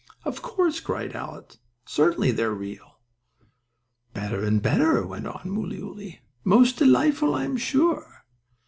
"Of 0.25 0.41
course," 0.41 0.79
cried 0.79 1.15
Alice, 1.15 1.59
"certainly 1.85 2.31
they 2.31 2.41
are 2.45 2.55
real." 2.55 2.97
"Better 4.15 4.43
and 4.43 4.59
better!" 4.59 5.05
went 5.05 5.27
on 5.27 5.47
Mooleyooly. 5.51 6.21
"Most 6.43 6.77
delightful, 6.77 7.35
I 7.35 7.43
am 7.43 7.55
sure!" 7.55 8.23